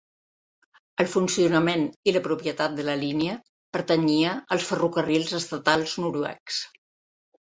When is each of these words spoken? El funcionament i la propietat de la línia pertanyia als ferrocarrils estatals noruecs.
El 1.03 1.07
funcionament 1.09 1.83
i 2.11 2.13
la 2.15 2.21
propietat 2.27 2.79
de 2.79 2.85
la 2.87 2.95
línia 3.03 3.35
pertanyia 3.77 4.31
als 4.55 4.65
ferrocarrils 4.71 5.35
estatals 5.43 5.95
noruecs. 6.05 6.61